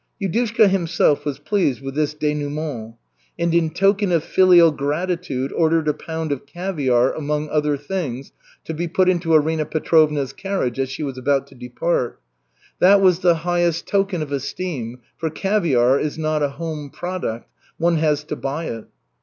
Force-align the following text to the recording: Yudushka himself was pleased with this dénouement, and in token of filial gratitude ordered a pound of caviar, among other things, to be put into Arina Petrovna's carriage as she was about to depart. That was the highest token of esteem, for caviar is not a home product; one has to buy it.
Yudushka 0.19 0.67
himself 0.67 1.23
was 1.25 1.37
pleased 1.37 1.79
with 1.79 1.93
this 1.93 2.15
dénouement, 2.15 2.95
and 3.37 3.53
in 3.53 3.69
token 3.69 4.11
of 4.11 4.23
filial 4.23 4.71
gratitude 4.71 5.53
ordered 5.53 5.87
a 5.87 5.93
pound 5.93 6.31
of 6.31 6.47
caviar, 6.47 7.13
among 7.13 7.47
other 7.49 7.77
things, 7.77 8.31
to 8.63 8.73
be 8.73 8.87
put 8.87 9.07
into 9.07 9.31
Arina 9.31 9.63
Petrovna's 9.63 10.33
carriage 10.33 10.79
as 10.79 10.89
she 10.89 11.03
was 11.03 11.19
about 11.19 11.45
to 11.45 11.53
depart. 11.53 12.19
That 12.79 12.99
was 12.99 13.19
the 13.19 13.35
highest 13.45 13.85
token 13.85 14.23
of 14.23 14.31
esteem, 14.31 15.01
for 15.17 15.29
caviar 15.29 15.99
is 15.99 16.17
not 16.17 16.41
a 16.41 16.49
home 16.49 16.89
product; 16.89 17.47
one 17.77 17.97
has 17.97 18.23
to 18.23 18.35
buy 18.35 18.69
it. 18.69 18.85